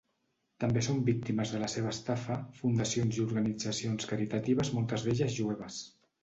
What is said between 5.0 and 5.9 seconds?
d'elles jueves.